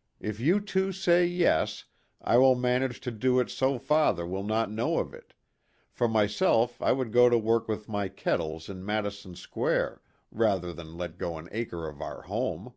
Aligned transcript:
"If 0.20 0.40
you 0.40 0.58
two 0.60 0.90
say 0.90 1.24
yes, 1.26 1.84
I 2.20 2.38
will 2.38 2.56
manage 2.56 3.00
to 3.02 3.12
do 3.12 3.38
it 3.38 3.50
so 3.50 3.78
father 3.78 4.26
will 4.26 4.42
not 4.42 4.68
know 4.68 4.98
of 4.98 5.14
it 5.14 5.32
for 5.92 6.08
myself 6.08 6.82
I 6.82 6.90
would 6.90 7.12
go 7.12 7.28
to 7.30 7.38
work 7.38 7.68
with 7.68 7.88
my 7.88 8.08
kettles 8.08 8.68
in 8.68 8.84
Madison 8.84 9.36
Square 9.36 10.02
rather 10.32 10.72
than 10.72 10.96
let 10.96 11.18
go 11.18 11.38
an 11.38 11.48
acre 11.52 11.86
of 11.86 12.02
our 12.02 12.22
home." 12.22 12.74